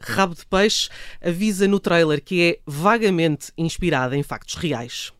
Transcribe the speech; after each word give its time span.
Rabo 0.00 0.34
de 0.34 0.46
Peixe 0.46 0.88
avisa 1.20 1.68
no 1.68 1.78
trailer 1.78 2.22
que 2.22 2.42
é 2.42 2.58
vagamente 2.66 3.52
inspirada 3.56 4.16
em 4.16 4.22
factos 4.22 4.54
reais. 4.54 5.12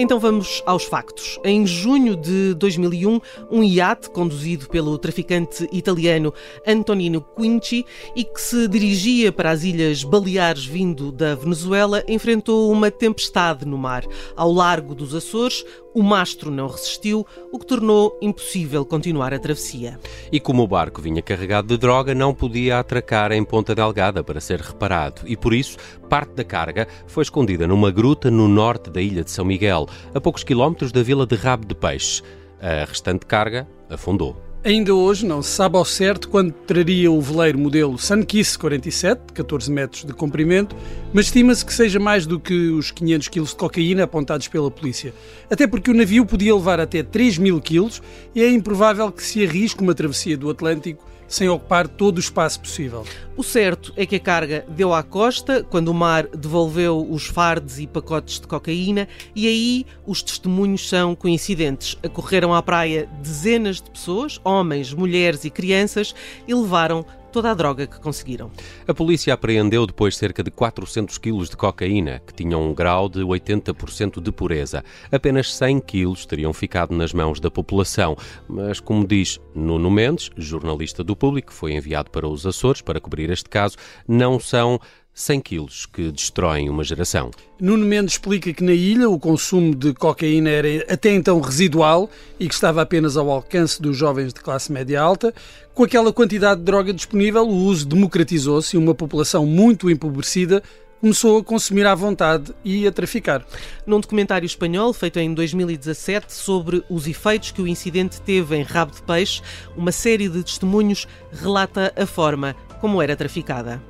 Então 0.00 0.20
vamos 0.20 0.62
aos 0.64 0.84
factos. 0.84 1.40
Em 1.42 1.66
junho 1.66 2.14
de 2.14 2.54
2001, 2.54 3.20
um 3.50 3.64
iate 3.64 4.08
conduzido 4.08 4.68
pelo 4.68 4.96
traficante 4.96 5.68
italiano 5.72 6.32
Antonino 6.64 7.20
Quinci 7.20 7.84
e 8.14 8.22
que 8.22 8.40
se 8.40 8.68
dirigia 8.68 9.32
para 9.32 9.50
as 9.50 9.64
Ilhas 9.64 10.04
Baleares 10.04 10.64
vindo 10.64 11.10
da 11.10 11.34
Venezuela 11.34 12.04
enfrentou 12.06 12.70
uma 12.70 12.92
tempestade 12.92 13.66
no 13.66 13.76
mar. 13.76 14.04
Ao 14.36 14.52
largo 14.52 14.94
dos 14.94 15.16
Açores, 15.16 15.64
o 15.98 16.02
mastro 16.02 16.48
não 16.48 16.68
resistiu, 16.68 17.26
o 17.50 17.58
que 17.58 17.66
tornou 17.66 18.16
impossível 18.22 18.84
continuar 18.84 19.34
a 19.34 19.38
travessia. 19.38 19.98
E 20.30 20.38
como 20.38 20.62
o 20.62 20.68
barco 20.68 21.02
vinha 21.02 21.20
carregado 21.20 21.66
de 21.66 21.76
droga, 21.76 22.14
não 22.14 22.32
podia 22.32 22.78
atracar 22.78 23.32
em 23.32 23.42
Ponta 23.42 23.74
Delgada 23.74 24.22
para 24.22 24.40
ser 24.40 24.60
reparado. 24.60 25.22
E 25.24 25.36
por 25.36 25.52
isso, 25.52 25.76
parte 26.08 26.34
da 26.34 26.44
carga 26.44 26.86
foi 27.08 27.24
escondida 27.24 27.66
numa 27.66 27.90
gruta 27.90 28.30
no 28.30 28.46
norte 28.46 28.90
da 28.90 29.02
ilha 29.02 29.24
de 29.24 29.32
São 29.32 29.44
Miguel, 29.44 29.87
a 30.14 30.20
poucos 30.20 30.44
quilómetros 30.44 30.92
da 30.92 31.02
vila 31.02 31.26
de 31.26 31.36
Rabo 31.36 31.66
de 31.66 31.74
Peixe. 31.74 32.22
A 32.60 32.84
restante 32.84 33.24
carga 33.26 33.66
afundou. 33.88 34.36
Ainda 34.64 34.92
hoje 34.92 35.24
não 35.24 35.40
se 35.40 35.50
sabe 35.50 35.76
ao 35.76 35.84
certo 35.84 36.28
quando 36.28 36.50
traria 36.52 37.10
o 37.12 37.20
veleiro 37.20 37.56
modelo 37.56 37.96
Sunkiss 37.96 38.56
47, 38.56 39.32
14 39.32 39.70
metros 39.70 40.04
de 40.04 40.12
comprimento, 40.12 40.74
mas 41.12 41.26
estima-se 41.26 41.64
que 41.64 41.72
seja 41.72 42.00
mais 42.00 42.26
do 42.26 42.40
que 42.40 42.70
os 42.70 42.90
500 42.90 43.28
kg 43.28 43.44
de 43.44 43.54
cocaína 43.54 44.02
apontados 44.02 44.48
pela 44.48 44.68
polícia. 44.68 45.14
Até 45.48 45.64
porque 45.68 45.90
o 45.90 45.94
navio 45.94 46.26
podia 46.26 46.52
levar 46.52 46.80
até 46.80 47.04
3 47.04 47.38
mil 47.38 47.60
kg 47.60 47.88
e 48.34 48.42
é 48.42 48.50
improvável 48.50 49.12
que 49.12 49.22
se 49.22 49.46
arrisque 49.46 49.80
uma 49.80 49.94
travessia 49.94 50.36
do 50.36 50.50
Atlântico 50.50 51.04
sem 51.28 51.48
ocupar 51.48 51.86
todo 51.86 52.16
o 52.16 52.20
espaço 52.20 52.58
possível. 52.60 53.04
O 53.36 53.42
certo 53.44 53.92
é 53.96 54.04
que 54.04 54.16
a 54.16 54.20
carga 54.20 54.64
deu 54.68 54.92
à 54.92 55.02
costa 55.02 55.62
quando 55.62 55.88
o 55.88 55.94
mar 55.94 56.26
devolveu 56.26 57.06
os 57.08 57.26
fardes 57.26 57.78
e 57.78 57.86
pacotes 57.86 58.40
de 58.40 58.48
cocaína, 58.48 59.06
e 59.36 59.46
aí 59.46 59.86
os 60.04 60.22
testemunhos 60.22 60.88
são 60.88 61.14
coincidentes. 61.14 61.96
Acorreram 62.02 62.52
à 62.52 62.62
praia 62.62 63.08
dezenas 63.22 63.80
de 63.80 63.90
pessoas, 63.90 64.40
homens, 64.42 64.92
mulheres 64.92 65.44
e 65.44 65.50
crianças, 65.50 66.14
e 66.48 66.54
levaram 66.54 67.04
toda 67.32 67.50
a 67.50 67.54
droga 67.54 67.86
que 67.86 68.00
conseguiram. 68.00 68.50
A 68.86 68.94
polícia 68.94 69.34
apreendeu 69.34 69.86
depois 69.86 70.16
cerca 70.16 70.42
de 70.42 70.50
400 70.50 71.18
quilos 71.18 71.48
de 71.48 71.56
cocaína, 71.56 72.20
que 72.26 72.32
tinham 72.32 72.62
um 72.62 72.74
grau 72.74 73.08
de 73.08 73.20
80% 73.20 74.20
de 74.20 74.32
pureza. 74.32 74.84
Apenas 75.10 75.54
100 75.54 75.80
quilos 75.80 76.26
teriam 76.26 76.52
ficado 76.52 76.94
nas 76.94 77.12
mãos 77.12 77.40
da 77.40 77.50
população, 77.50 78.16
mas 78.48 78.80
como 78.80 79.06
diz 79.06 79.40
Nuno 79.54 79.90
Mendes, 79.90 80.30
jornalista 80.36 81.04
do 81.04 81.16
Público, 81.16 81.48
que 81.48 81.54
foi 81.54 81.72
enviado 81.72 82.10
para 82.10 82.26
os 82.26 82.46
Açores 82.46 82.82
para 82.82 83.00
cobrir 83.00 83.30
este 83.30 83.48
caso, 83.48 83.76
não 84.06 84.40
são 84.40 84.80
100 85.18 85.40
quilos 85.40 85.84
que 85.84 86.12
destroem 86.12 86.70
uma 86.70 86.84
geração. 86.84 87.32
Nuno 87.60 87.84
Mendes 87.84 88.14
explica 88.14 88.52
que 88.52 88.62
na 88.62 88.72
ilha 88.72 89.10
o 89.10 89.18
consumo 89.18 89.74
de 89.74 89.92
cocaína 89.92 90.48
era 90.48 90.68
até 90.88 91.12
então 91.12 91.40
residual 91.40 92.08
e 92.38 92.46
que 92.46 92.54
estava 92.54 92.82
apenas 92.82 93.16
ao 93.16 93.28
alcance 93.28 93.82
dos 93.82 93.96
jovens 93.96 94.32
de 94.32 94.40
classe 94.40 94.70
média 94.70 95.00
alta. 95.00 95.34
Com 95.78 95.84
aquela 95.84 96.12
quantidade 96.12 96.58
de 96.58 96.64
droga 96.66 96.92
disponível, 96.92 97.46
o 97.46 97.54
uso 97.54 97.86
democratizou-se 97.86 98.74
e 98.74 98.76
uma 98.76 98.96
população 98.96 99.46
muito 99.46 99.88
empobrecida 99.88 100.60
começou 101.00 101.38
a 101.38 101.44
consumir 101.44 101.86
à 101.86 101.94
vontade 101.94 102.52
e 102.64 102.84
a 102.84 102.90
traficar. 102.90 103.46
Num 103.86 104.00
documentário 104.00 104.44
espanhol 104.44 104.92
feito 104.92 105.20
em 105.20 105.32
2017 105.32 106.34
sobre 106.34 106.82
os 106.90 107.06
efeitos 107.06 107.52
que 107.52 107.62
o 107.62 107.68
incidente 107.68 108.20
teve 108.20 108.56
em 108.56 108.64
Rabo 108.64 108.90
de 108.90 109.02
Peixe, 109.02 109.40
uma 109.76 109.92
série 109.92 110.28
de 110.28 110.42
testemunhos 110.42 111.06
relata 111.30 111.94
a 111.96 112.06
forma 112.06 112.56
como 112.80 113.00
era 113.00 113.14
traficada. 113.14 113.80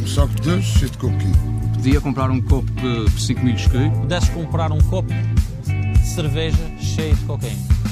Um 0.00 0.06
saco 0.06 0.32
de 0.34 0.42
Deus 0.42 0.64
cheio 0.64 0.92
de 0.92 0.98
coquinho. 0.98 1.72
Podia 1.74 2.00
comprar 2.00 2.30
um 2.30 2.40
copo 2.40 2.70
por 2.74 3.10
5 3.20 3.44
mil 3.44 3.56
escudos. 3.56 3.98
Pudesse 3.98 4.30
comprar 4.30 4.70
um 4.70 4.80
copo 4.82 5.12
de 5.12 6.06
cerveja 6.06 6.70
cheio 6.78 7.16
de 7.16 7.24
cocaína. 7.24 7.89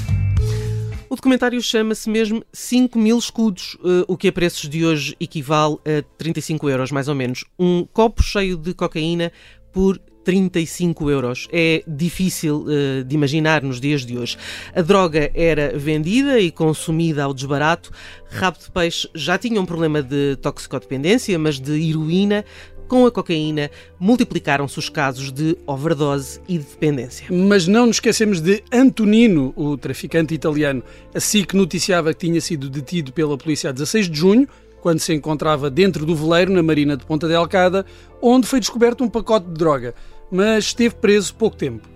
Documentário 1.19 1.61
chama-se 1.61 2.09
mesmo 2.09 2.45
5 2.53 2.97
mil 2.97 3.17
escudos, 3.17 3.77
eh, 3.83 4.05
o 4.07 4.15
que 4.15 4.29
a 4.29 4.31
preços 4.31 4.69
de 4.69 4.85
hoje 4.85 5.17
equivale 5.19 5.75
a 5.85 6.01
35 6.17 6.69
euros, 6.69 6.93
mais 6.93 7.09
ou 7.09 7.13
menos. 7.13 7.43
Um 7.59 7.85
copo 7.85 8.23
cheio 8.23 8.55
de 8.55 8.73
cocaína 8.73 9.29
por 9.73 9.99
35 10.23 11.09
euros. 11.09 11.49
É 11.51 11.83
difícil 11.85 12.63
uh, 12.63 13.03
de 13.03 13.15
imaginar 13.15 13.61
nos 13.63 13.81
dias 13.81 14.05
de 14.05 14.17
hoje. 14.17 14.37
A 14.73 14.81
droga 14.81 15.29
era 15.33 15.77
vendida 15.77 16.39
e 16.39 16.51
consumida 16.51 17.25
ao 17.25 17.33
desbarato. 17.33 17.91
Rabo 18.29 18.57
de 18.57 18.71
Peixe 18.71 19.09
já 19.13 19.37
tinha 19.37 19.59
um 19.59 19.65
problema 19.65 20.01
de 20.01 20.37
toxicodependência, 20.37 21.37
mas 21.37 21.59
de 21.59 21.89
heroína 21.89 22.45
com 22.89 23.05
a 23.05 23.11
cocaína, 23.11 23.69
multiplicaram-se 23.99 24.79
os 24.79 24.89
casos 24.89 25.31
de 25.31 25.55
overdose 25.67 26.41
e 26.47 26.57
de 26.57 26.65
dependência. 26.65 27.27
Mas 27.29 27.67
não 27.67 27.85
nos 27.85 27.97
esquecemos 27.97 28.41
de 28.41 28.63
Antonino, 28.73 29.53
o 29.55 29.77
traficante 29.77 30.33
italiano. 30.33 30.83
Assim 31.13 31.43
que 31.43 31.55
noticiava 31.55 32.13
que 32.13 32.25
tinha 32.25 32.41
sido 32.41 32.67
detido 32.67 33.13
pela 33.13 33.37
polícia 33.37 33.69
a 33.69 33.73
16 33.73 34.09
de 34.09 34.17
junho, 34.17 34.47
quando 34.81 34.99
se 34.99 35.13
encontrava 35.13 35.69
dentro 35.69 36.05
do 36.05 36.15
veleiro 36.15 36.51
na 36.51 36.63
marina 36.63 36.97
de 36.97 37.05
Ponta 37.05 37.27
Delgada, 37.27 37.85
onde 38.21 38.47
foi 38.47 38.59
descoberto 38.59 39.03
um 39.03 39.09
pacote 39.09 39.45
de 39.47 39.53
droga, 39.53 39.93
mas 40.31 40.65
esteve 40.65 40.95
preso 40.95 41.35
pouco 41.35 41.55
tempo. 41.55 41.87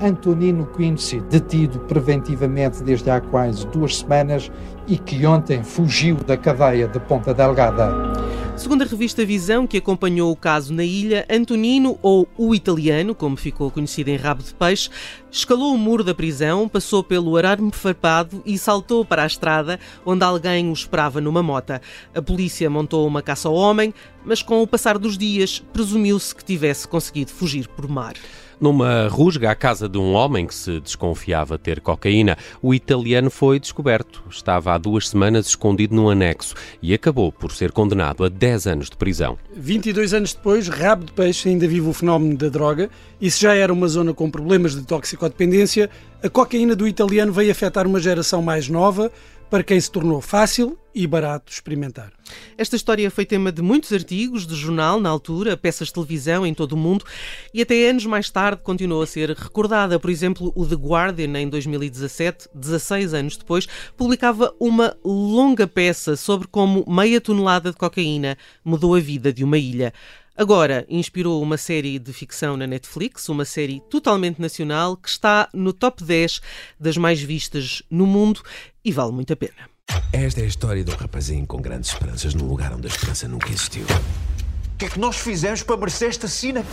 Antonino 0.00 0.66
Quincy, 0.66 1.20
detido 1.20 1.80
preventivamente 1.80 2.82
desde 2.82 3.10
há 3.10 3.20
quase 3.20 3.66
duas 3.66 3.98
semanas 3.98 4.50
e 4.86 4.96
que 4.96 5.26
ontem 5.26 5.62
fugiu 5.62 6.16
da 6.16 6.36
cadeia 6.36 6.86
de 6.86 7.00
Ponta 7.00 7.34
Delgada. 7.34 8.10
Segundo 8.56 8.82
a 8.82 8.86
revista 8.86 9.24
Visão, 9.24 9.66
que 9.66 9.78
acompanhou 9.78 10.30
o 10.30 10.36
caso 10.36 10.74
na 10.74 10.84
ilha, 10.84 11.26
Antonino, 11.30 11.98
ou 12.02 12.28
o 12.36 12.54
italiano, 12.54 13.14
como 13.14 13.34
ficou 13.34 13.70
conhecido 13.70 14.08
em 14.08 14.16
rabo 14.16 14.42
de 14.42 14.52
peixe, 14.52 14.90
escalou 15.30 15.74
o 15.74 15.78
muro 15.78 16.04
da 16.04 16.14
prisão, 16.14 16.68
passou 16.68 17.02
pelo 17.02 17.38
arame 17.38 17.70
farpado 17.72 18.42
e 18.44 18.58
saltou 18.58 19.02
para 19.02 19.22
a 19.22 19.26
estrada, 19.26 19.80
onde 20.04 20.24
alguém 20.24 20.68
o 20.68 20.74
esperava 20.74 21.22
numa 21.22 21.42
mota. 21.42 21.80
A 22.14 22.20
polícia 22.20 22.68
montou 22.68 23.06
uma 23.06 23.22
caça 23.22 23.48
ao 23.48 23.54
homem, 23.54 23.94
mas 24.26 24.42
com 24.42 24.60
o 24.60 24.66
passar 24.66 24.98
dos 24.98 25.16
dias, 25.16 25.64
presumiu-se 25.72 26.34
que 26.34 26.44
tivesse 26.44 26.86
conseguido 26.86 27.30
fugir 27.30 27.66
por 27.66 27.88
mar. 27.88 28.14
Numa 28.60 29.08
rusga 29.08 29.50
à 29.50 29.54
casa 29.54 29.88
de 29.88 29.96
um 29.96 30.12
homem 30.12 30.46
que 30.46 30.54
se 30.54 30.80
desconfiava 30.80 31.56
ter 31.56 31.80
cocaína, 31.80 32.36
o 32.60 32.74
italiano 32.74 33.30
foi 33.30 33.58
descoberto. 33.58 34.22
Estava 34.28 34.74
há 34.74 34.78
duas 34.78 35.08
semanas 35.08 35.46
escondido 35.46 35.94
num 35.94 36.10
anexo 36.10 36.54
e 36.82 36.92
acabou 36.92 37.32
por 37.32 37.52
ser 37.52 37.72
condenado 37.72 38.22
a 38.22 38.28
10 38.28 38.66
anos 38.66 38.90
de 38.90 38.98
prisão. 38.98 39.38
22 39.56 40.12
anos 40.12 40.34
depois, 40.34 40.68
Rabo 40.68 41.06
de 41.06 41.12
Peixe 41.12 41.48
ainda 41.48 41.66
vive 41.66 41.88
o 41.88 41.94
fenómeno 41.94 42.36
da 42.36 42.50
droga 42.50 42.90
e 43.18 43.30
se 43.30 43.40
já 43.40 43.54
era 43.54 43.72
uma 43.72 43.88
zona 43.88 44.12
com 44.12 44.30
problemas 44.30 44.74
de 44.74 44.82
toxicodependência, 44.82 45.88
a 46.22 46.28
cocaína 46.28 46.76
do 46.76 46.86
italiano 46.86 47.32
veio 47.32 47.50
afetar 47.50 47.86
uma 47.86 47.98
geração 47.98 48.42
mais 48.42 48.68
nova, 48.68 49.10
para 49.50 49.64
quem 49.64 49.80
se 49.80 49.90
tornou 49.90 50.20
fácil 50.20 50.78
e 50.94 51.06
barato 51.06 51.52
experimentar. 51.52 52.12
Esta 52.56 52.76
história 52.76 53.10
foi 53.10 53.24
tema 53.24 53.50
de 53.50 53.62
muitos 53.62 53.92
artigos 53.92 54.46
de 54.46 54.54
jornal 54.54 55.00
na 55.00 55.08
altura, 55.08 55.56
peças 55.56 55.88
de 55.88 55.94
televisão 55.94 56.46
em 56.46 56.54
todo 56.54 56.72
o 56.72 56.76
mundo 56.76 57.04
e 57.52 57.62
até 57.62 57.88
anos 57.88 58.06
mais 58.06 58.30
tarde 58.30 58.62
continuou 58.62 59.02
a 59.02 59.06
ser 59.06 59.30
recordada. 59.30 59.98
Por 59.98 60.10
exemplo, 60.10 60.52
o 60.54 60.66
The 60.66 60.74
Guardian, 60.74 61.38
em 61.38 61.48
2017, 61.48 62.48
16 62.54 63.14
anos 63.14 63.36
depois, 63.36 63.66
publicava 63.96 64.54
uma 64.58 64.96
longa 65.04 65.66
peça 65.66 66.16
sobre 66.16 66.46
como 66.48 66.84
meia 66.88 67.20
tonelada 67.20 67.70
de 67.70 67.76
cocaína 67.76 68.36
mudou 68.64 68.94
a 68.94 69.00
vida 69.00 69.32
de 69.32 69.42
uma 69.42 69.58
ilha. 69.58 69.92
Agora 70.40 70.86
inspirou 70.88 71.42
uma 71.42 71.58
série 71.58 71.98
de 71.98 72.14
ficção 72.14 72.56
na 72.56 72.66
Netflix, 72.66 73.28
uma 73.28 73.44
série 73.44 73.78
totalmente 73.90 74.40
nacional 74.40 74.96
que 74.96 75.06
está 75.06 75.50
no 75.52 75.70
top 75.70 76.02
10 76.02 76.40
das 76.80 76.96
mais 76.96 77.20
vistas 77.20 77.82
no 77.90 78.06
mundo 78.06 78.40
e 78.82 78.90
vale 78.90 79.12
muito 79.12 79.34
a 79.34 79.36
pena. 79.36 79.68
Esta 80.10 80.40
é 80.40 80.44
a 80.44 80.46
história 80.46 80.82
de 80.82 80.90
um 80.90 80.94
rapazinho 80.96 81.46
com 81.46 81.60
grandes 81.60 81.90
esperanças 81.90 82.32
num 82.32 82.46
lugar 82.46 82.72
onde 82.72 82.86
a 82.86 82.90
esperança 82.90 83.28
nunca 83.28 83.50
existiu. 83.50 83.84
O 83.84 84.78
que 84.78 84.86
é 84.86 84.88
que 84.88 84.98
nós 84.98 85.16
fizemos 85.16 85.62
para 85.62 85.76
merecer 85.76 86.08
esta 86.08 86.26
sina? 86.26 86.64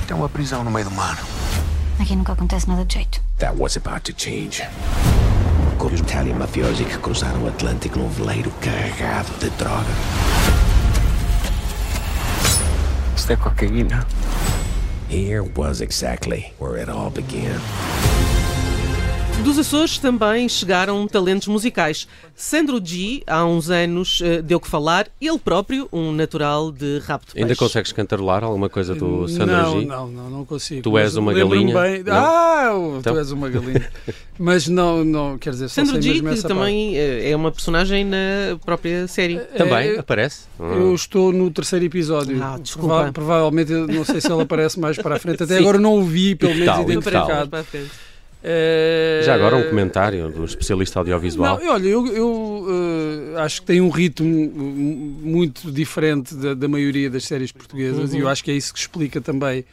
Isto 0.00 0.10
é 0.10 0.16
uma 0.16 0.30
prisão 0.30 0.64
no 0.64 0.70
meio 0.70 0.86
do 0.86 0.92
mar. 0.92 1.22
Aqui 2.00 2.16
nunca 2.16 2.32
acontece 2.32 2.66
nada 2.66 2.86
de 2.86 2.94
jeito. 2.94 3.22
That 3.36 3.54
was 3.58 3.76
about 3.76 4.10
to 4.10 4.14
change. 4.18 4.62
Com 5.76 5.88
os 5.88 6.00
Italian 6.00 6.36
mafiosi 6.36 6.86
que 6.86 6.96
cruzaram 6.96 7.44
o 7.44 7.48
Atlântico 7.48 7.98
num 7.98 8.08
veleiro 8.08 8.50
carregado 8.62 9.30
de 9.40 9.50
droga. 9.58 9.92
Esta 13.24 13.36
cocaína. 13.36 14.04
Here 15.08 15.42
was 15.42 15.80
exactly 15.80 16.52
where 16.58 16.76
it 16.76 16.90
all 16.90 17.08
began. 17.08 17.58
Dos 19.44 19.58
Açores 19.58 19.98
também 19.98 20.48
chegaram 20.48 21.06
talentos 21.06 21.46
musicais. 21.48 22.08
Sandro 22.34 22.80
G, 22.82 23.22
há 23.26 23.44
uns 23.44 23.68
anos, 23.68 24.20
eh, 24.24 24.40
deu 24.40 24.58
que 24.58 24.66
falar, 24.66 25.06
ele 25.20 25.38
próprio, 25.38 25.86
um 25.92 26.12
natural 26.12 26.72
de 26.72 26.98
rabo 27.06 27.24
de 27.26 27.32
peixe. 27.34 27.44
Ainda 27.44 27.54
consegues 27.54 27.92
cantarolar 27.92 28.42
alguma 28.42 28.70
coisa 28.70 28.94
do 28.94 29.28
Sandro 29.28 29.46
não, 29.54 29.80
G? 29.80 29.86
Não, 29.86 30.08
não, 30.08 30.30
não 30.30 30.44
consigo. 30.46 30.82
Tu 30.82 30.96
és 30.98 31.14
uma 31.16 31.32
galinha? 31.34 31.78
Bem... 31.78 32.02
Não? 32.02 32.14
Ah, 32.14 32.70
Então? 32.98 33.12
tu 33.12 33.18
és 33.18 33.30
uma 33.32 33.50
galinha. 33.50 33.86
Mas 34.38 34.66
não, 34.66 35.04
não, 35.04 35.36
quer 35.38 35.50
dizer, 35.50 35.68
Sandro 35.68 36.00
G, 36.00 36.20
que 36.22 36.42
também 36.42 36.96
eh, 36.96 37.30
é 37.30 37.36
uma 37.36 37.52
personagem 37.52 38.02
na 38.04 38.58
própria 38.64 39.06
série. 39.06 39.38
Também 39.38 39.90
É, 39.90 39.98
aparece? 39.98 40.44
parte. 40.56 40.74
Eu 40.74 40.94
estou 40.94 41.32
no 41.32 41.50
terceiro 41.50 41.84
episódio. 41.84 42.42
Ah, 42.42 42.58
desculpa. 42.60 42.94
Prova- 42.94 43.12
provavelmente, 43.12 43.72
não 43.72 44.04
sei 44.06 44.20
se 44.22 44.32
ele 44.32 44.42
aparece 44.42 44.80
mais 44.80 44.96
para 44.96 45.16
a 45.16 45.18
frente. 45.18 45.42
Até 45.42 45.58
agora 45.58 45.78
não 45.78 45.98
o 45.98 46.02
vi, 46.04 46.34
pelo 46.34 46.52
menos, 46.54 46.66
tal, 46.66 46.82
identificado. 46.82 47.48
Para 47.50 47.60
a 47.60 47.64
frente. 47.64 47.90
Eh, 47.90 48.13
Já 49.24 49.34
agora 49.34 49.56
um 49.56 49.68
comentário 49.70 50.28
do 50.30 50.44
especialista 50.44 50.98
audiovisual. 50.98 51.58
Não, 51.58 51.72
olha, 51.72 51.88
eu, 51.88 52.06
eu, 52.08 52.66
eh, 53.36 53.40
acho 53.42 53.60
que 53.62 53.66
tem 53.66 53.80
um 53.80 53.88
ritmo 53.88 54.28
muito 54.28 55.70
diferente 55.72 56.34
da, 56.34 56.52
da 56.54 56.68
maioria 56.68 57.08
das 57.08 57.24
séries 57.24 57.50
portuguesas 57.52 58.12
e 58.12 58.18
eu 58.18 58.28
acho 58.28 58.44
que 58.44 58.50
é 58.50 58.54
isso 58.54 58.72
que 58.72 58.78
explica 58.78 59.20
também 59.20 59.64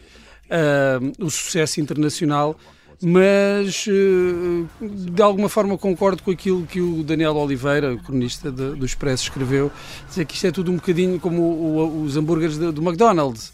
ah, 0.50 1.00
o 1.20 1.30
sucesso 1.30 1.82
internacional. 1.82 2.58
Mas 3.04 3.86
eh, 3.90 4.86
de 5.12 5.22
alguma 5.24 5.50
forma 5.50 5.76
concordo 5.78 6.22
com 6.22 6.30
aquilo 6.32 6.66
que 6.68 6.80
o 6.80 7.02
Daniel 7.04 7.36
Oliveira, 7.36 7.98
cronista 7.98 8.52
de- 8.52 8.76
do 8.76 8.86
Expresso, 8.86 9.24
escreveu, 9.24 9.72
dizer 10.08 10.24
que 10.26 10.36
isto 10.36 10.46
é 10.46 10.52
tudo 10.52 10.72
um 10.72 10.76
bocadinho 10.76 11.20
como 11.20 11.42
o- 11.42 11.78
o- 11.78 12.04
os 12.04 12.16
hambúrgueres 12.16 12.60
do, 12.60 12.72
do 12.72 12.82
McDonald's. 12.82 13.54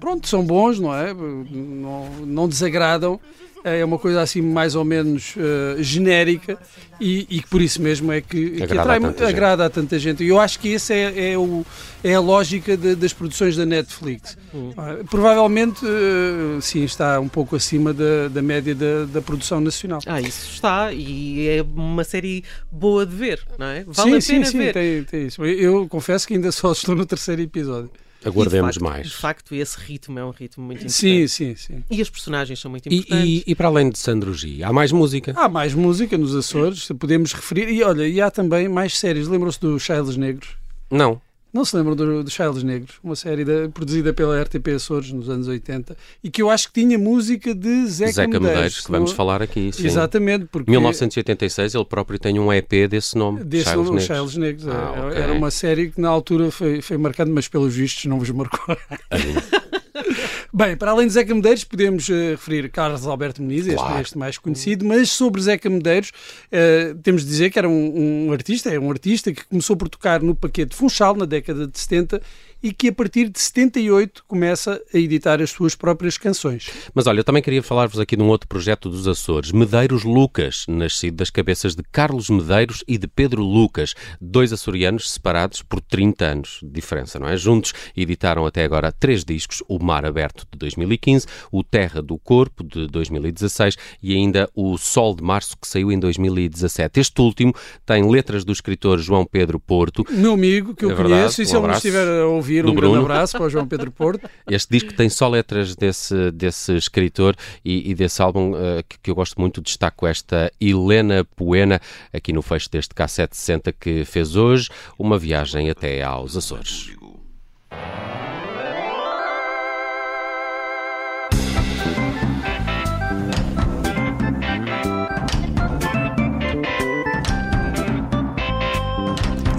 Pronto, 0.00 0.26
são 0.26 0.42
bons, 0.44 0.80
não 0.80 0.92
é? 0.94 1.12
Não, 1.14 2.08
não 2.26 2.48
desagradam. 2.48 3.20
É 3.64 3.84
uma 3.84 3.98
coisa 3.98 4.20
assim 4.20 4.42
mais 4.42 4.74
ou 4.74 4.84
menos 4.84 5.34
ah, 5.38 5.80
genérica 5.80 6.58
e, 7.00 7.26
e 7.30 7.40
que 7.40 7.48
por 7.48 7.60
isso 7.62 7.80
mesmo 7.80 8.10
é 8.12 8.20
que, 8.20 8.50
que 8.50 8.62
Agrada 8.64 8.80
a 8.80 8.82
atrai, 8.96 9.00
tanta 9.00 9.22
mu- 9.22 9.26
gente. 9.28 9.36
agrada 9.36 9.66
a 9.66 9.70
tanta 9.70 9.98
gente. 9.98 10.24
E 10.24 10.28
eu 10.28 10.40
acho 10.40 10.58
que 10.58 10.74
essa 10.74 10.92
é, 10.94 11.32
é, 11.32 11.38
o, 11.38 11.64
é 12.02 12.14
a 12.14 12.20
lógica 12.20 12.76
de- 12.76 12.94
das 12.96 13.12
produções 13.12 13.56
da 13.56 13.64
Netflix. 13.64 14.36
Ah, 14.76 14.96
provavelmente, 15.08 15.80
ah, 15.86 16.60
sim, 16.60 16.82
está 16.84 17.18
um 17.20 17.28
pouco 17.28 17.54
acima 17.56 17.92
da, 17.94 18.28
da 18.28 18.42
média 18.42 18.74
da, 18.74 19.04
da 19.06 19.22
produção 19.22 19.60
nacional. 19.60 20.00
Ah, 20.06 20.20
isso 20.20 20.50
está, 20.54 20.92
e 20.92 21.46
é 21.48 21.62
uma 21.62 22.04
série 22.04 22.44
boa 22.70 23.06
de 23.06 23.14
ver, 23.14 23.40
não 23.58 23.66
é? 23.66 23.84
Vale 23.86 24.10
sim, 24.10 24.16
a 24.16 24.20
sim, 24.20 24.32
pena 24.34 24.44
sim, 24.46 24.58
ver. 24.58 24.72
tem, 24.72 25.04
tem 25.04 25.26
isso. 25.26 25.44
Eu, 25.44 25.80
eu 25.82 25.88
confesso 25.88 26.26
que 26.26 26.34
ainda 26.34 26.50
só 26.52 26.72
estou 26.72 26.94
no 26.96 27.06
terceiro 27.06 27.40
episódio. 27.42 27.90
Aguardemos 28.24 28.76
E, 28.76 28.78
de 28.78 28.80
facto, 28.80 28.92
mais. 28.96 29.06
De 29.08 29.14
facto, 29.16 29.54
esse 29.54 29.78
ritmo 29.78 30.18
é 30.18 30.24
um 30.24 30.30
ritmo 30.30 30.64
muito 30.64 30.78
importante. 30.78 30.94
Sim, 30.98 31.26
sim, 31.26 31.54
sim. 31.56 31.84
E 31.90 32.00
as 32.00 32.08
personagens 32.10 32.58
são 32.60 32.70
muito 32.70 32.88
E, 32.88 32.94
importantes. 32.96 33.28
e- 33.28 33.44
e 33.46 33.54
para 33.54 33.68
além 33.68 33.90
de 33.90 33.98
Sandro 33.98 34.32
G, 34.34 34.62
há 34.62 34.72
mais 34.72 34.92
música? 34.92 35.32
Há 35.36 35.48
mais 35.48 35.74
música 35.74 36.16
nos 36.16 36.34
Açores, 36.34 36.88
podemos 36.98 37.32
referir. 37.32 37.68
E 37.68 37.82
olha, 37.82 38.06
e 38.06 38.20
há 38.20 38.30
também 38.30 38.68
mais 38.68 38.98
séries. 38.98 39.26
Lembram-se 39.28 39.60
do 39.60 39.78
Childs 39.78 40.16
Negros? 40.16 40.50
Não. 40.90 41.20
Não 41.52 41.64
se 41.66 41.76
lembram 41.76 41.94
do, 41.94 42.24
do 42.24 42.30
Childs 42.30 42.62
Negros? 42.62 42.94
Uma 43.04 43.14
série 43.14 43.44
da- 43.44 43.68
produzida 43.68 44.12
pela 44.14 44.40
RTP 44.42 44.68
Açores 44.74 45.12
nos 45.12 45.28
anos 45.28 45.46
80 45.48 45.94
e 46.24 46.30
que 46.30 46.40
eu 46.40 46.48
acho 46.48 46.68
que 46.72 46.80
tinha 46.80 46.98
música 46.98 47.54
de 47.54 47.86
Zeca, 47.88 48.12
Zeca 48.12 48.40
Medeiros, 48.40 48.80
que 48.80 48.90
vamos 48.90 49.10
não- 49.10 49.16
falar 49.16 49.42
aqui. 49.42 49.70
Sim. 49.72 49.86
Exatamente, 49.86 50.46
porque 50.50 50.70
1986, 50.70 51.74
ele 51.74 51.84
próprio 51.84 52.18
tem 52.18 52.38
um 52.38 52.50
EP 52.50 52.88
desse 52.88 53.16
nome. 53.18 53.44
desse 53.44 53.64
Childs 53.70 53.86
nome, 53.88 54.00
Negros. 54.00 54.16
Childs 54.16 54.36
Negros. 54.36 54.68
Ah, 54.68 54.92
Era- 54.96 55.06
ok. 55.08 55.18
Era 55.22 55.32
uma 55.34 55.50
série 55.50 55.90
que 55.90 56.00
na 56.00 56.08
altura 56.08 56.50
foi, 56.50 56.80
foi 56.80 56.96
marcante, 56.96 57.30
mas 57.30 57.46
pelos 57.48 57.74
vistos 57.74 58.06
não 58.06 58.18
vos 58.18 58.30
marcou. 58.30 58.74
Bem, 60.54 60.76
para 60.76 60.90
além 60.90 61.06
de 61.06 61.14
Zeca 61.14 61.34
Medeiros, 61.34 61.64
podemos 61.64 62.10
eh, 62.10 62.32
referir 62.32 62.70
Carlos 62.70 63.06
Alberto 63.06 63.40
Muniz, 63.40 63.66
este, 63.66 63.74
Claro. 63.78 64.02
este 64.02 64.18
mais 64.18 64.36
conhecido, 64.36 64.84
mas 64.84 65.08
sobre 65.10 65.40
Zeca 65.40 65.70
Medeiros, 65.70 66.12
eh, 66.50 66.94
temos 67.02 67.22
de 67.22 67.28
dizer 67.28 67.50
que 67.50 67.58
era 67.58 67.66
um, 67.66 68.26
um 68.28 68.32
artista, 68.32 68.68
é 68.68 68.78
um 68.78 68.90
artista 68.90 69.32
que 69.32 69.46
começou 69.46 69.78
por 69.78 69.88
tocar 69.88 70.20
no 70.20 70.34
paquete 70.34 70.76
Funchal 70.76 71.16
na 71.16 71.24
década 71.24 71.66
de 71.66 71.78
70 71.78 72.20
e 72.62 72.72
que 72.72 72.88
a 72.88 72.92
partir 72.92 73.28
de 73.28 73.40
78 73.40 74.24
começa 74.26 74.80
a 74.92 74.98
editar 74.98 75.40
as 75.42 75.50
suas 75.50 75.74
próprias 75.74 76.16
canções. 76.16 76.70
Mas 76.94 77.06
olha, 77.06 77.20
eu 77.20 77.24
também 77.24 77.42
queria 77.42 77.62
falar-vos 77.62 77.98
aqui 77.98 78.16
de 78.16 78.22
um 78.22 78.28
outro 78.28 78.48
projeto 78.48 78.88
dos 78.88 79.08
Açores, 79.08 79.52
Medeiros 79.52 80.04
Lucas, 80.04 80.64
nascido 80.68 81.16
das 81.16 81.30
cabeças 81.30 81.74
de 81.74 81.82
Carlos 81.90 82.30
Medeiros 82.30 82.84
e 82.86 82.96
de 82.96 83.08
Pedro 83.08 83.42
Lucas, 83.42 83.94
dois 84.20 84.52
açorianos 84.52 85.10
separados 85.10 85.62
por 85.62 85.80
30 85.80 86.24
anos 86.24 86.58
de 86.62 86.70
diferença, 86.70 87.18
não 87.18 87.28
é? 87.28 87.36
Juntos 87.36 87.72
editaram 87.96 88.46
até 88.46 88.64
agora 88.64 88.92
três 88.92 89.24
discos, 89.24 89.62
o 89.68 89.82
Mar 89.82 90.04
Aberto 90.04 90.46
de 90.52 90.58
2015, 90.58 91.26
o 91.50 91.64
Terra 91.64 92.00
do 92.00 92.18
Corpo 92.18 92.62
de 92.62 92.86
2016 92.86 93.76
e 94.02 94.14
ainda 94.14 94.48
o 94.54 94.76
Sol 94.78 95.14
de 95.14 95.22
Março 95.22 95.56
que 95.60 95.66
saiu 95.66 95.90
em 95.90 95.98
2017. 95.98 97.00
Este 97.00 97.20
último 97.20 97.54
tem 97.84 98.08
letras 98.08 98.44
do 98.44 98.52
escritor 98.52 98.98
João 98.98 99.24
Pedro 99.24 99.58
Porto. 99.58 100.04
Meu 100.10 100.34
amigo, 100.34 100.74
que 100.74 100.84
eu 100.84 100.90
É 100.90 100.94
verdade, 100.94 101.20
conheço, 101.20 101.42
e 101.42 101.46
se 101.46 101.52
um 101.52 101.58
ele 101.58 101.64
abraço 101.64 101.86
estiver 101.86 102.06
a 102.06 102.26
ouvir, 102.26 102.51
do 102.60 102.72
um 102.72 102.74
grande 102.74 102.92
Bruno. 102.92 103.06
abraço 103.06 103.38
para 103.38 103.46
o 103.46 103.50
João 103.50 103.66
Pedro 103.66 103.90
Porto. 103.90 104.28
Este 104.50 104.70
disco 104.70 104.92
tem 104.92 105.08
só 105.08 105.28
letras 105.28 105.74
desse, 105.76 106.30
desse 106.32 106.74
escritor 106.74 107.34
e, 107.64 107.90
e 107.90 107.94
desse 107.94 108.20
álbum 108.20 108.54
eh, 108.56 108.82
que, 108.86 108.98
que 108.98 109.10
eu 109.10 109.14
gosto 109.14 109.40
muito. 109.40 109.62
Destaco 109.62 110.06
esta 110.06 110.52
Helena 110.60 111.24
Poena, 111.24 111.80
aqui 112.12 112.32
no 112.32 112.42
fecho 112.42 112.70
deste 112.70 112.94
K760 112.94 113.72
que 113.78 114.04
fez 114.04 114.36
hoje 114.36 114.68
uma 114.98 115.18
viagem 115.18 115.70
até 115.70 116.02
aos 116.02 116.36
Açores. 116.36 116.90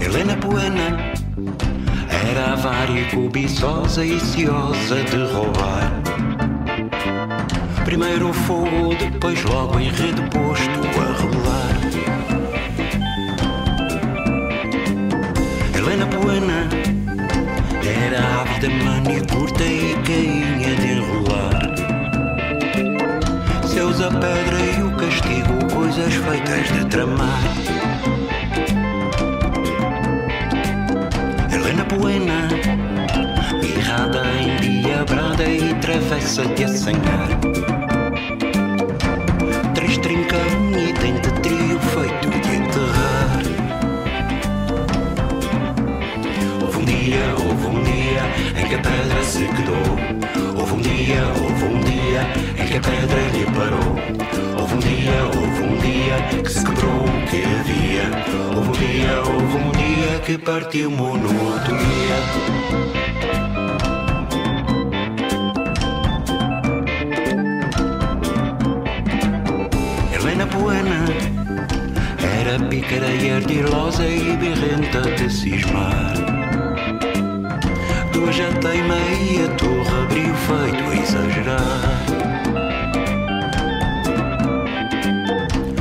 Helena 0.00 0.36
avária 0.64 1.03
e 2.90 3.04
cobiçosa 3.14 4.04
e 4.04 4.20
ciosa 4.20 5.02
de 5.04 5.32
roubar. 5.32 5.90
Primeiro 7.84 8.28
o 8.28 8.32
fogo, 8.32 8.94
depois 8.98 9.42
logo 9.44 9.78
em 9.78 9.88
rede 9.88 10.20
posto 10.30 10.80
a 11.00 11.12
rolar. 11.22 11.74
Helena 15.74 16.06
Buena 16.06 16.68
era 18.04 18.40
ávida, 18.42 18.68
mania 18.84 19.22
curta 19.32 19.64
e 19.64 19.94
cainha 20.04 20.74
de 20.76 20.86
enrolar. 20.92 21.74
Seus 23.66 24.00
a 24.00 24.10
pedra 24.10 24.60
e 24.78 24.82
o 24.82 24.90
castigo, 24.96 25.74
coisas 25.74 26.14
feitas 26.14 26.72
de 26.72 26.84
tramar. 26.86 27.40
Helena 31.52 31.84
endiabrada 31.84 32.53
e 35.46 35.74
travessa 35.80 36.44
de 36.46 36.64
assanhar. 36.64 37.28
Três 39.74 39.98
trinca, 39.98 40.36
unha 40.36 40.80
e 40.80 40.92
dente 40.92 41.30
trio 41.42 41.78
feito 41.78 42.30
de 42.30 42.56
enterrar. 42.56 43.42
Houve 46.62 46.78
um 46.78 46.84
dia, 46.84 47.34
houve 47.38 47.66
um 47.66 47.82
dia 47.82 48.22
em 48.60 48.66
que 48.68 48.74
a 48.74 48.78
pedra 48.78 49.24
se 49.24 49.44
quedou. 49.44 49.98
Houve 50.58 50.72
um 50.72 50.80
dia, 50.80 51.22
houve 51.42 51.64
um 51.64 51.80
dia 51.80 52.26
em 52.58 52.66
que 52.66 52.76
a 52.76 52.80
pedra 52.80 53.28
lhe 53.32 53.44
parou. 53.46 53.96
Houve 54.58 54.74
um 54.74 54.78
dia, 54.78 55.24
houve 55.26 55.62
um 55.62 55.76
dia 55.78 56.16
que 56.42 56.50
se 56.50 56.64
quebrou 56.64 57.04
o 57.04 57.26
que 57.28 57.44
havia. 57.44 58.10
Houve 58.56 58.68
um 58.68 58.72
dia, 58.72 59.20
houve 59.20 59.56
um 59.56 59.70
dia 59.72 60.18
que 60.24 60.38
partiu 60.38 60.90
monotonia. 60.90 63.03
Era 72.46 72.58
pícara 72.66 73.08
e 73.08 73.30
ardilosa 73.30 74.06
e 74.06 74.36
birrenta 74.36 75.00
de 75.00 75.32
cismar. 75.32 76.12
Duas 78.12 78.36
já 78.36 78.52
teima 78.60 78.96
e 78.96 79.44
a 79.44 79.48
torre 79.56 79.88
abriu 80.02 80.34
feito 80.34 80.84
a 80.90 80.96
exagerar. 80.96 82.04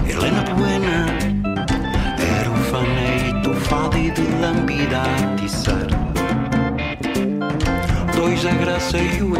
Helena 0.08 0.43
Buena 0.55 1.05
era 2.39 2.50
ufana 2.50 3.08
e 3.27 3.41
tufada 3.43 4.00
e 4.00 4.10
de 4.12 4.22
lambida 4.39 5.01
a 5.01 5.34
atiçar. 5.34 5.88
Dois 8.15 8.46
a 8.46 8.51
graça 8.51 8.98
e 8.98 9.22
o 9.22 9.32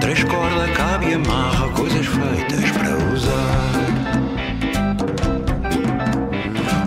Três 0.00 0.22
cordas, 0.24 0.70
cabe 0.76 1.06
e 1.08 1.14
amarra, 1.14 1.68
coisas 1.70 2.06
feitas 2.06 2.70
para 2.72 2.94
usar. 3.14 3.72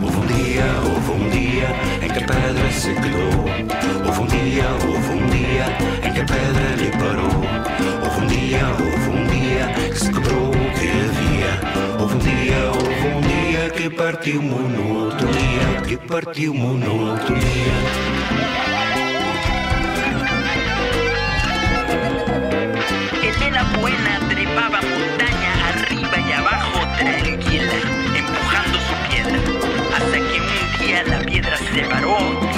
Houve 0.04 0.18
um 0.18 0.28
dia, 0.28 0.66
houve 0.86 1.12
um 1.12 1.30
dia 1.32 1.70
em 2.04 2.10
que 2.10 2.20
a 2.20 2.28
pedra 2.28 2.72
se 2.72 2.94
quedou. 2.94 3.46
Houve 4.06 4.22
um 4.22 4.28
dia, 4.28 4.66
houve 4.86 5.10
um 5.10 5.26
dia 5.30 5.66
em 6.08 6.14
que 6.14 6.22
a 6.22 6.26
pedra 6.26 6.76
lhe 6.78 6.92
parou. 6.92 7.42
Houve 8.04 8.22
um 8.22 8.28
dia, 8.28 8.68
houve 8.68 9.10
um 9.10 9.26
dia 9.26 9.90
que 9.90 10.00
se 10.00 10.14
quebrou 10.14 10.50
o 10.50 10.72
que 10.78 10.90
havia. 10.90 12.00
Houve 12.00 12.16
um 12.16 12.20
dia, 12.20 12.68
houve 12.68 13.08
um 13.08 13.22
dia 13.22 13.70
que 13.72 13.90
partiu-me 13.90 14.50
no 14.50 15.06
outro 15.06 15.28
dia, 15.28 15.82
que 15.88 15.98
partiu-me 15.98 16.78
no 16.78 17.10
outro 17.14 17.34
dia. 17.34 18.89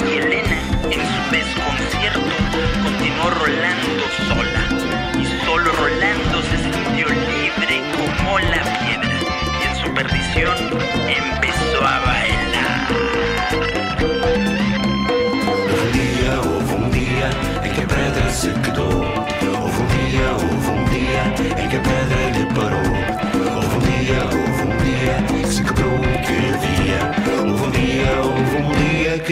y 0.00 0.16
Elena 0.16 0.62
en 0.90 1.00
su 1.00 1.30
desconcierto 1.30 2.20
continuó 2.82 3.30
rolando 3.30 3.91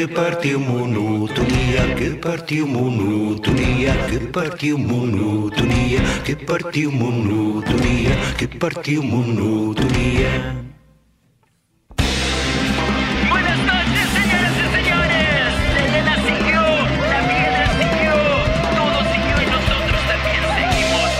que 0.00 0.08
partiu 0.08 0.58
monotonia, 0.58 1.94
que 1.94 2.08
partiu 2.16 2.66
monotonia, 2.66 3.92
que 4.08 4.18
partiu 4.18 4.78
monotonia, 4.78 6.00
que 6.24 6.34
partiu 6.36 6.90
monotonia, 6.90 8.16
que 8.38 8.48
partiu 8.48 9.02
monotonia. 9.02 10.30
Buenas 13.28 13.58
noches, 13.58 14.08
señoras 14.16 14.54
y 14.56 14.66
señores. 14.76 15.52
Elena 15.84 16.14
siguió, 16.24 16.62
la 17.12 17.20
piedra 17.28 17.66
siguió, 17.76 18.16
todo 18.78 18.98
siguió 19.12 19.36
y 19.36 19.46
nosotros 19.52 20.00
también 20.08 20.42
seguimos. 20.56 21.10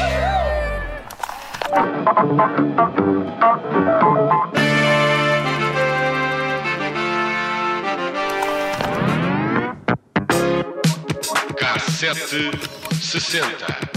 1760. 12.15 13.90